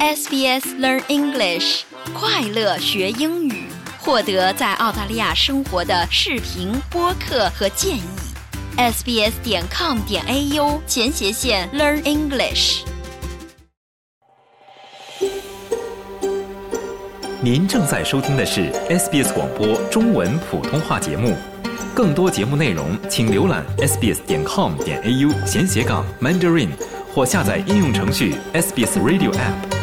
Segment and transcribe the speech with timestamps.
[0.00, 1.80] SBS Learn English，
[2.14, 3.64] 快乐学英语，
[3.98, 8.02] 获得在澳大利亚生活的视频、播客和建议。
[8.76, 12.82] sbs 点 com 点 au 前斜线 Learn English。
[17.40, 21.36] 您正在收听的是 SBS 广播中文普通话节目。
[21.92, 26.68] 更多节目内容，请浏览 sbs 点 com 点 au 闲斜杠 Mandarin，
[27.12, 29.77] 或下载应用程序 SBS Radio App。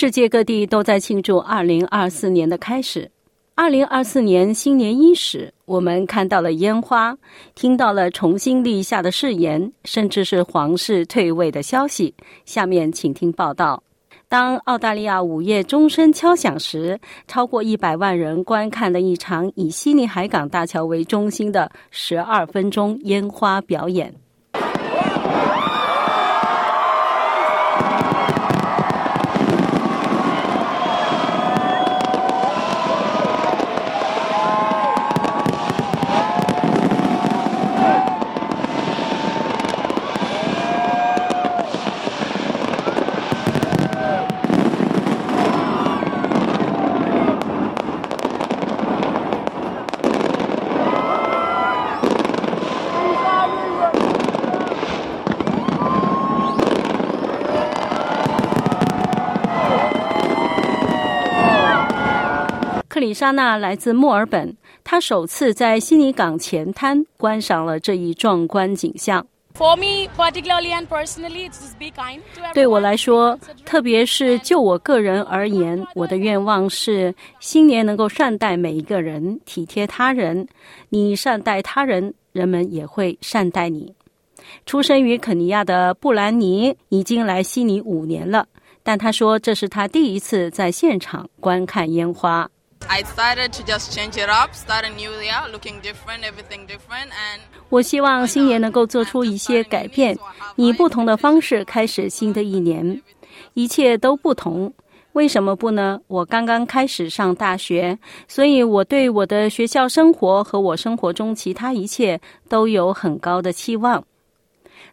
[0.00, 3.10] 世界各地都在庆祝二零二四年的开始。
[3.54, 7.14] 二零二四年新年伊始，我们看到了烟花，
[7.54, 12.14] 听到了重新立下的誓言，甚至是皇室退位的消息。
[12.46, 13.82] 下面请听报道：
[14.26, 24.14] 当澳大利亚午夜钟声敲响时，超过一百万人观看了一场以悉尼海港大桥为中心的十二分钟烟花表演。
[62.90, 64.52] 克里莎娜来自墨尔本，
[64.82, 69.24] 她首次在悉尼港前滩观赏了这一壮观景象。
[69.54, 80.48] For me, particularly and personally, it's just be kind to 对我来说，特别是就我个人而言，我的愿望是新年能够善待每一个人，体贴他人。
[80.88, 83.94] 你善待他人，人们也会善待你。
[84.66, 88.48] 出生于肯尼亚的布兰妮已经来悉尼五年了，
[88.82, 92.50] 但他说这是他第一次在现场观看烟花。
[92.88, 97.40] I decided to just change it up, start a new year, looking different, everything different, and
[97.68, 100.18] 我希望新年能够做出一些改变，
[100.56, 103.00] 以不同的方式开始新的一年，
[103.54, 104.72] 一切都不同。
[105.12, 106.00] 为什么不呢？
[106.06, 107.98] 我刚刚开始上大学，
[108.28, 114.04] 所以我对我的学校生活和我生活中其他一切都有很高的期望。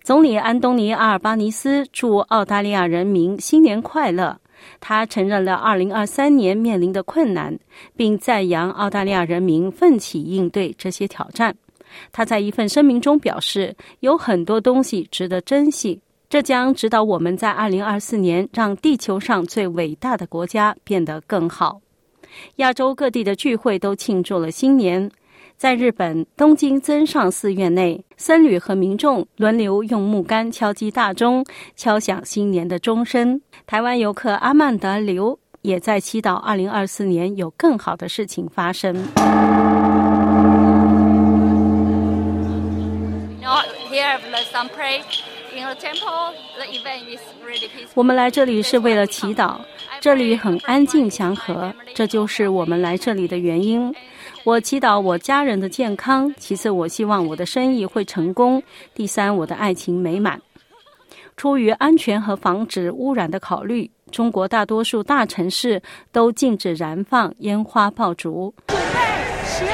[0.04, 4.40] 总理安东尼·阿尔巴尼斯祝澳大利亚人民新年快乐。
[4.80, 7.58] 他承认了2023年面临的困难，
[7.96, 11.56] 并赞扬澳大利亚人民奋起应对这些挑战。
[12.12, 21.82] 他在一份声明中表示，有很多东西值得珍惜，这将指导我们在2024年让地球上最伟大的国家变得更好。
[22.58, 25.10] 亚洲各地的聚会都庆祝了新年。
[25.58, 31.44] 在日本东京增上寺院内，僧侣和民众轮流用木杆敲击大钟，
[31.76, 33.42] 敲响新年的钟声。
[33.66, 38.96] 台湾游客阿曼达刘也在祈祷2024年有更好的事情发生。
[47.96, 49.58] 我们来这里是为了祈祷，
[50.00, 53.92] 这里很安静祥和，这就是我们来这里的原因。
[54.44, 60.42] 我祈祷我家人的健康，其次我希望我的生意会成功，第三我的爱情美满。
[61.36, 65.82] 出于安全和防止污染的考虑，中国大多数大城市
[66.12, 68.54] 都禁止燃放烟花爆竹。
[68.68, 69.00] 准备，
[69.46, 69.66] 十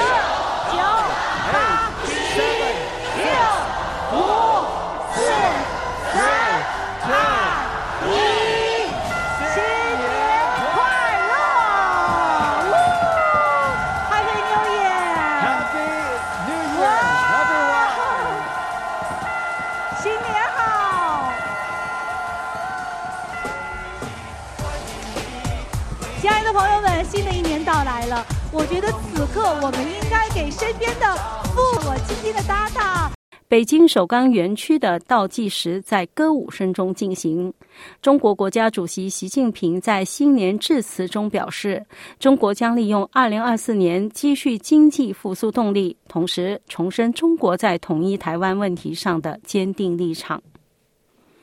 [28.56, 31.16] 我觉得此刻我们应该给身边的
[31.56, 33.12] 父我亲近的搭档。
[33.48, 37.52] 北京首钢园区的倒计时在歌舞声中进行。
[38.00, 41.84] 中国国家主席习近平在新年致辞中表示，
[42.20, 50.42] 中国将利用2024年积蓄经济复苏动力，同时重申中国在统一台湾问题上的坚定立场。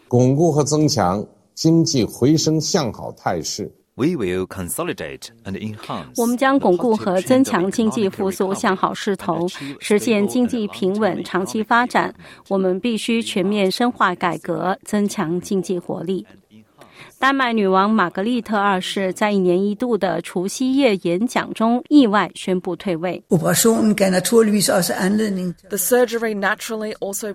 [0.06, 1.24] 巩固和增强
[1.56, 3.68] 经济回升向好态势。
[4.00, 6.14] We will consolidate and enhance.
[6.16, 9.46] 我们将巩固和增强经济复苏向好势头，
[9.78, 12.14] 实现经济平稳长期发展。
[12.48, 16.26] 我们必须全面深化改革，增强经济活力。
[17.18, 23.22] 丹麦女王玛格丽特二世在一年一度的除夕夜演讲中意外宣布退位。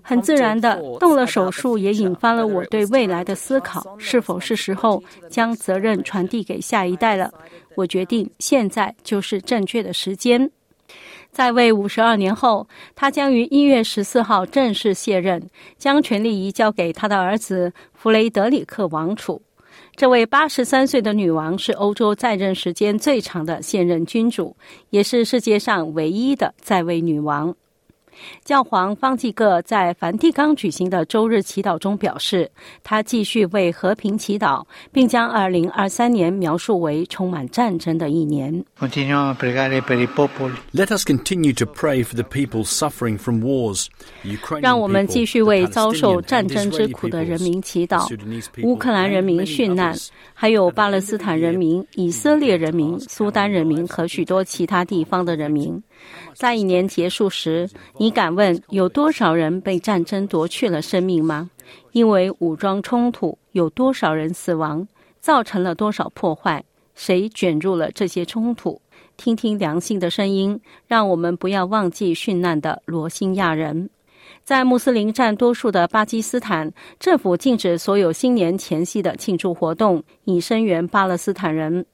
[0.04, 7.32] 很自然的，动了手术也引发了我对未来的思考：是否是时候将责任传递给下一代了？
[7.76, 10.50] 我决定现在就是正确的时间。
[11.32, 12.66] 在位五十二年后，
[12.96, 19.42] 他将于一月十四号正式卸任，将权力移交给他的儿子弗雷德里克王储。
[19.96, 24.56] 这位八十三岁的女王是欧洲在任时间最长的现任君主，
[24.90, 27.56] 也是世界上唯一的在位女王。
[28.44, 32.50] 教皇方济各在梵蒂冈举行的周日祈祷中表示，
[32.84, 38.64] 他继续为和平祈祷，并将2023年描述为充满战争的一年。
[40.74, 43.88] Let us continue to pray for the people suffering from wars.
[44.62, 48.08] 让我们继续为遭受战争之苦的人民祈祷，
[48.64, 49.96] 乌克兰人民殉难，
[50.34, 55.82] 还有巴勒斯坦人民、以色列人民、苏丹人民和许多其他地方的人民。
[56.34, 61.50] 在一年结束时，你敢问有多少人被战争夺去了生命吗？
[61.94, 64.88] 因为武装冲突，有多少人死亡，
[65.20, 66.64] 造成了多少破坏？
[66.94, 68.82] 谁卷入了这些冲突？
[69.18, 73.90] 听听良心的声音，让我们不要忘记殉难的罗兴亚人。
[74.44, 81.86] 在穆斯林占多数的巴基斯坦，政府禁止所有新年前夕的庆祝活动，以声援巴勒斯坦人。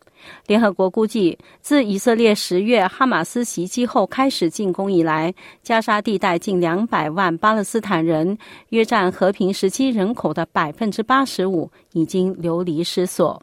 [0.48, 5.34] 联合国估计，自以色列十月哈马斯袭击后开始进攻以来，
[5.64, 8.38] 加沙地带近两百万巴勒斯坦人，
[8.70, 13.42] 约占和平时期人口的百分之八十五，已经流离失所。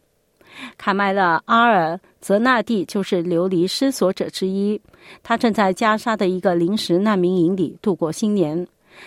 [0.76, 4.80] 卡麦勒阿尔泽纳蒂就是流离失所者之一，
[5.22, 8.66] 他正在加沙的一个临时难民营里度过新年。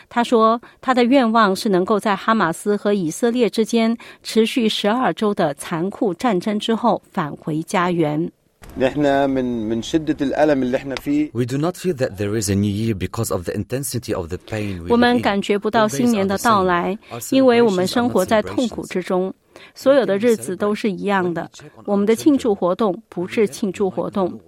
[0.10, 8.32] 他说：“他的愿望是能够在哈马斯和以色列之间持续十二周的残酷战争之后返回家园。”
[8.78, 8.86] We
[11.46, 14.38] do not feel that there is a new year because of the intensity of the
[14.38, 14.86] pain.
[14.88, 16.98] 我们感觉不到新年的到来，
[17.32, 19.34] 因为我们生活在痛苦之中。
[19.76, 21.52] 所有的日子都是一样的。
[21.86, 24.40] 我们的庆祝活动不是庆祝活动。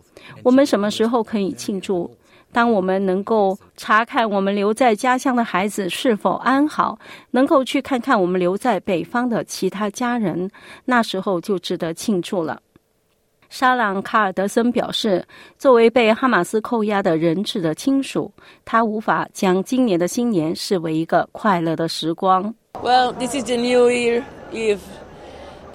[0.42, 2.10] 我们什么时候可以庆祝？
[2.54, 6.98] 当我们能够查看我们留在家乡的孩子是否安好，
[7.32, 10.50] 能够去看看我们留在北方的其他家人，
[10.86, 12.62] 那时候就值得庆祝了。
[13.50, 15.24] 沙朗卡尔德森表示，
[15.58, 18.32] 作为被哈马斯扣押的人质的亲属，
[18.64, 22.54] 他无法将今年的新年视为一个快乐的时光。
[22.82, 24.80] Well, this is the New Year Eve.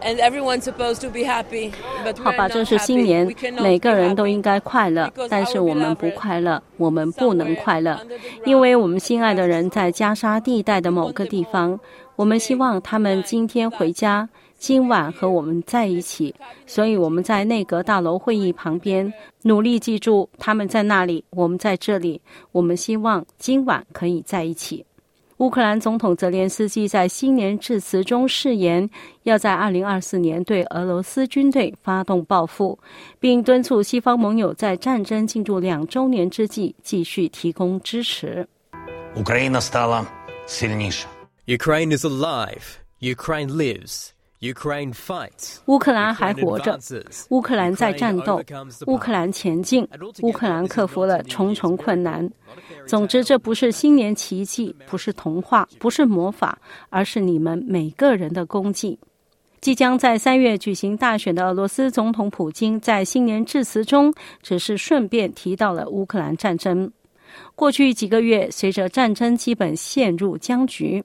[0.00, 1.73] And everyone's supposed to be happy,
[2.05, 5.12] but 好吧，这是新年，每个人都应该快乐。
[5.29, 7.99] 但是我们不快乐，我们不能快乐，
[8.47, 11.79] 因为我们心爱的人在加沙地带的某个地方。
[12.17, 16.35] 我们希望他们今天回家，今晚和我们在一起。
[16.67, 19.12] 所以我们在内阁大楼会议旁边，
[19.43, 22.21] 努力记住他们在那里，我们在这里。
[22.53, 24.85] 我们希望今晚可以在一起。
[25.38, 28.90] 乌克兰总统泽连斯基在新年致辞中誓言，
[29.23, 32.76] 要在二零二四年对俄罗斯军队发动报复，
[33.20, 38.49] 并敦促西方盟友在战争进入两周年之际继续提供支持。
[39.14, 39.56] Ukraine
[41.96, 42.79] is alive.
[43.00, 44.11] Ukraine lives.
[44.40, 45.58] Ukraine fights.
[45.67, 46.79] 乌克兰还活着，
[47.31, 48.40] 乌克兰在战斗，
[48.87, 49.87] 乌克兰前进，
[50.23, 52.31] 乌克兰克服了重重困难。
[52.87, 56.57] 总之，这不是新年奇迹，不是童话，不是魔法，
[56.88, 58.99] 而是你们每个人的功绩。
[59.61, 66.92] 即将在三月举行大选的俄罗斯总统普京在新年致辞中，只是顺便提到了乌克兰战争。
[67.57, 71.04] 过去几个月，随着战争基本陷入僵局。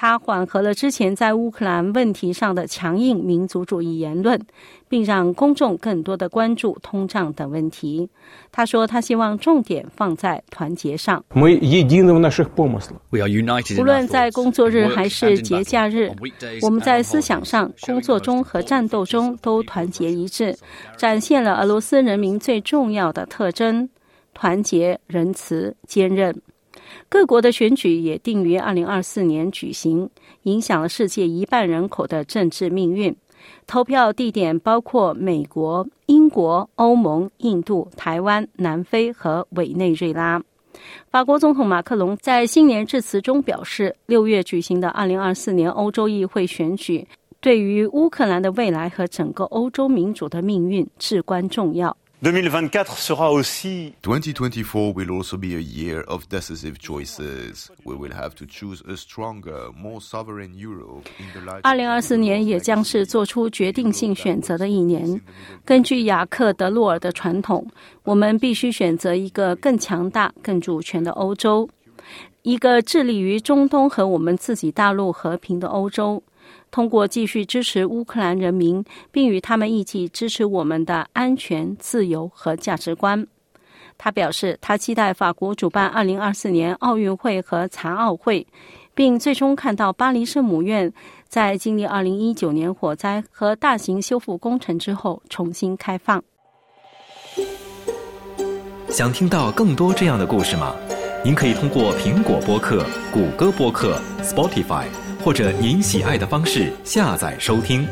[0.00, 4.40] 他缓和了之前在乌克兰问题上的强硬民族主义言论，
[4.88, 8.08] 并让公众更多的关注通胀等问题。
[8.50, 11.22] 他说，他希望重点放在团结上。
[11.34, 11.40] 无
[13.84, 16.10] 论在工作日还是节假日，
[16.62, 20.56] 我们在思想上、工作中和战斗中都团结一致，
[20.96, 23.90] 展现了俄罗斯人民最重要的特征：
[24.32, 26.40] 团结、仁慈、坚韧。
[27.08, 30.08] 各国的选举也定于二零二四年举行，
[30.42, 33.14] 影响了世界一半人口的政治命运。
[33.66, 40.42] 投票地点包括美国、英国、欧盟、印度、台湾、南非和委内瑞拉。
[41.10, 47.06] 法国总统马克龙在新年致辞中表示，六月举行的二零二四年欧洲议会选举
[47.40, 51.96] 对于乌克兰的未来和整个欧洲民主的命运至关重要。
[52.22, 57.70] 2024 sera aussi 2024 will also be a year of decisive choices.
[57.82, 65.18] We will have to choose a stronger, more sovereign Europe in the light 二零二四年也将是做出决定性选择的一年。
[65.64, 67.66] 根据雅克·德洛尔的传统，
[68.04, 71.70] 我们必须选择一个更强大、更主权的欧洲，
[72.42, 76.22] 一个致力于中东和我们自己大陆和平的欧洲。
[76.70, 83.26] 通过继续支持乌克兰人民，并与他们一起支持我们的安全、自由和价值观。
[83.98, 88.46] 他表示，他期待法国主办2024年奥运会和残奥会，
[88.94, 90.92] 并最终看到巴黎圣母院
[91.28, 96.22] 在经历2019年火灾和大型修复工程之后重新开放。
[98.88, 100.74] 想听到更多这样的故事吗？
[101.22, 105.09] 您可以通过苹果播客、谷歌播客、Spotify。
[105.22, 107.86] 或者您喜爱的方式下载收听。